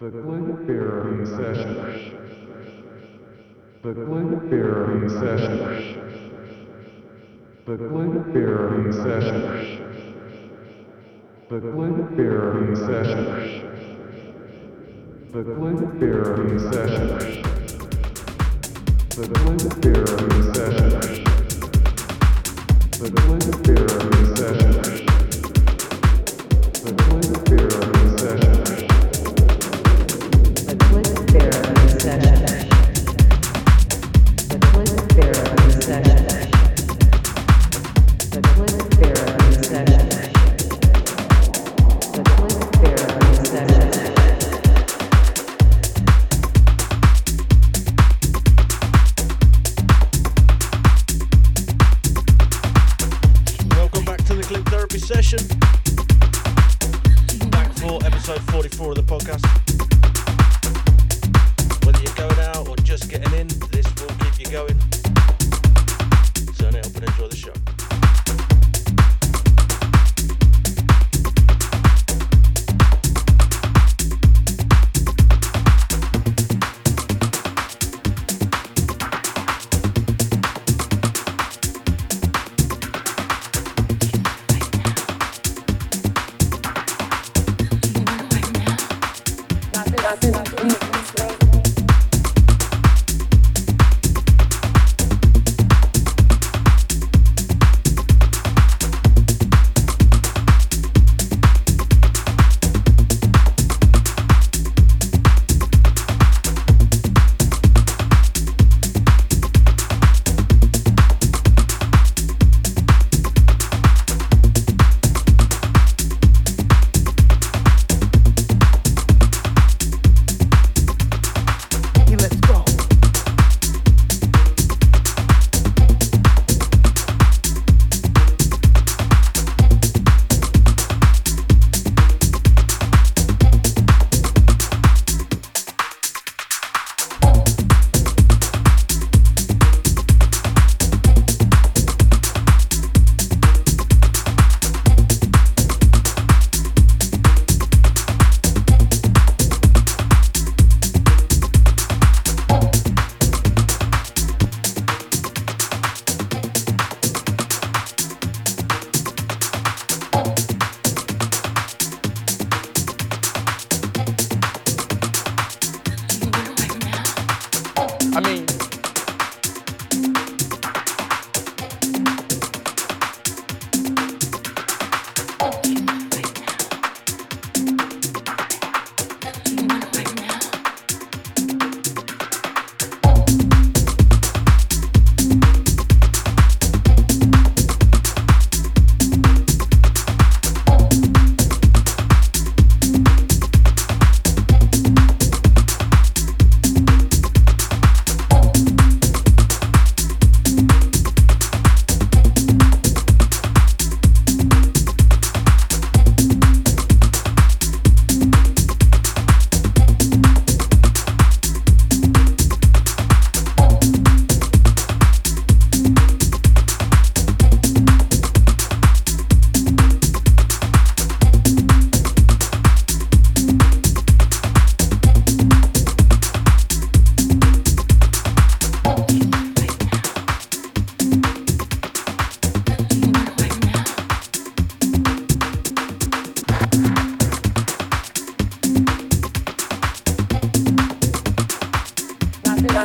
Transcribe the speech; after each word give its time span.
The 0.00 0.10
Glenferry 0.10 1.26
Session. 1.26 1.74
The 3.82 3.88
Glenferry 3.88 5.10
Session. 5.10 5.58
The 7.66 7.72
Glenferry 7.72 8.94
Session. 8.94 9.40
The 11.50 11.58
Glenferry 11.58 12.76
Session. 12.76 13.26
The 15.32 15.42
Glenferry 15.42 16.60
Session. 16.70 17.12
The 19.10 19.24
Glenferry 19.26 20.40
Session. 20.54 20.94
The 22.92 23.08
Glenferry 23.10 24.24
Session. 24.36 24.80
The 26.84 26.90
Glenferry 26.92 27.97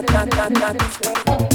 not, 0.01 0.11
not, 0.11 0.51
not, 0.53 1.52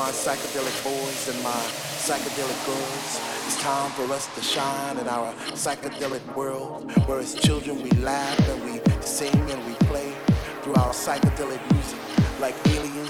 my 0.00 0.10
psychedelic 0.12 0.82
boys 0.82 1.28
and 1.28 1.42
my 1.42 1.60
psychedelic 2.06 2.64
girls. 2.64 3.20
It's 3.44 3.60
time 3.60 3.90
for 3.90 4.10
us 4.14 4.34
to 4.34 4.40
shine 4.40 4.96
in 4.96 5.06
our 5.06 5.30
psychedelic 5.52 6.24
world, 6.34 6.90
where 7.06 7.18
as 7.18 7.34
children 7.34 7.82
we 7.82 7.90
laugh 7.90 8.38
and 8.48 8.64
we 8.64 8.80
sing 9.02 9.38
and 9.50 9.66
we 9.66 9.74
play 9.90 10.14
through 10.62 10.76
our 10.76 10.94
psychedelic 10.94 11.60
music 11.74 12.00
like 12.40 12.54
aliens 12.68 13.09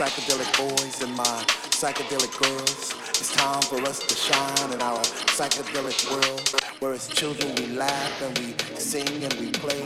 psychedelic 0.00 0.50
boys 0.56 1.02
and 1.02 1.14
my 1.14 1.44
psychedelic 1.76 2.32
girls. 2.40 2.94
It's 3.10 3.34
time 3.34 3.60
for 3.60 3.82
us 3.82 3.98
to 3.98 4.14
shine 4.14 4.72
in 4.72 4.80
our 4.80 4.98
psychedelic 5.36 6.10
world, 6.10 6.48
where 6.80 6.94
as 6.94 7.06
children 7.08 7.54
we 7.56 7.66
laugh 7.76 8.22
and 8.22 8.38
we 8.38 8.54
sing 8.78 9.22
and 9.22 9.34
we 9.34 9.50
play 9.50 9.82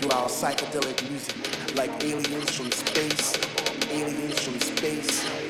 through 0.00 0.10
our 0.10 0.26
psychedelic 0.26 1.08
music 1.08 1.76
like 1.76 1.92
aliens 2.02 2.50
from 2.56 2.72
space, 2.72 3.38
aliens 3.92 4.40
from 4.40 4.58
space, 4.58 5.41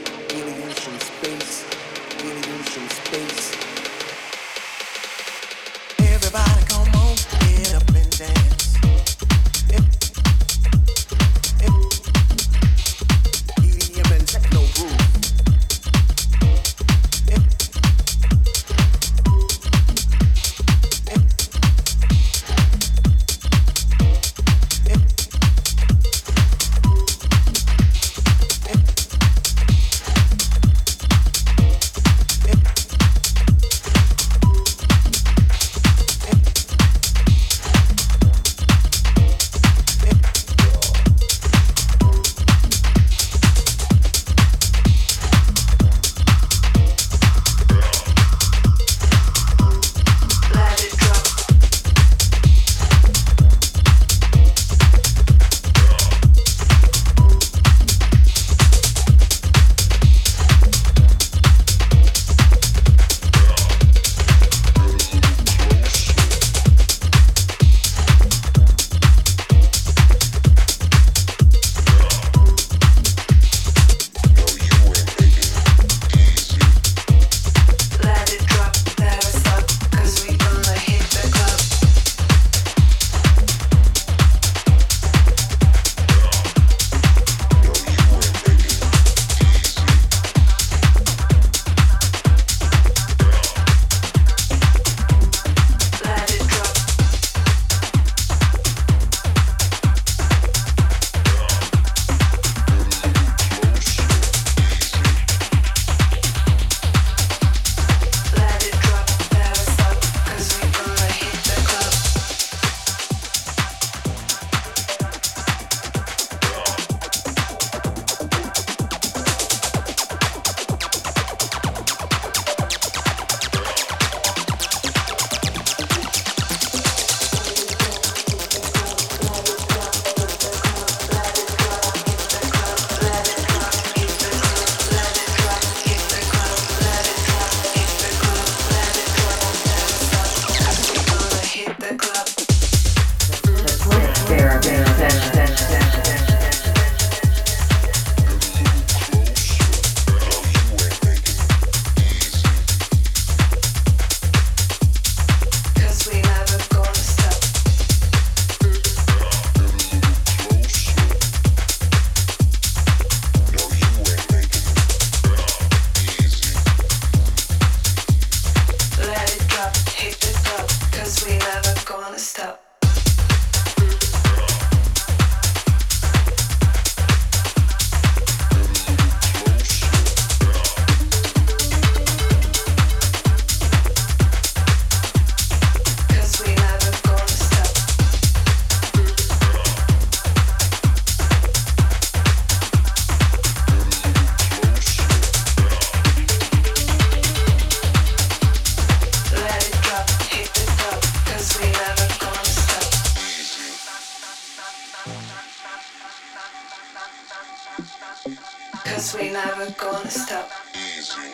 Cause 208.92 209.16
we 209.18 209.30
never 209.30 209.70
gonna 209.70 210.10
stop. 210.10 210.50
Easy. 210.74 211.32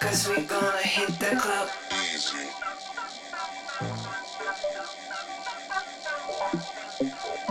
Cause 0.00 0.28
we 0.28 0.42
gonna 0.42 0.82
hit 0.82 1.10
the 1.20 1.36
club. 1.36 1.68
Easy. 2.12 2.48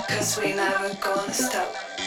Cause 0.09 0.37
we 0.41 0.53
never 0.53 0.93
gonna 0.95 1.33
stop. 1.33 1.98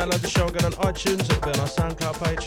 Download 0.00 0.22
the 0.22 0.28
show 0.30 0.46
and 0.46 0.58
go 0.58 0.66
on 0.66 0.72
iTunes. 0.94 1.20
It'll 1.20 1.40
be 1.42 1.50
on 1.50 1.60
our 1.60 1.66
SoundCloud 1.66 2.16
page. 2.24 2.46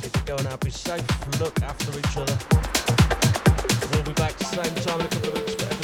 Keep 0.00 0.16
it 0.16 0.24
going 0.24 0.46
out. 0.46 0.60
Be 0.60 0.70
safe. 0.70 1.04
Look 1.40 1.60
after 1.62 1.98
each 1.98 2.16
other. 2.16 2.36
We'll 3.92 4.04
be 4.04 4.12
back 4.14 4.38
same 4.38 4.74
time 4.76 5.00
in 5.00 5.06
a 5.06 5.10
couple 5.10 5.28
of 5.28 5.34
weeks 5.34 5.79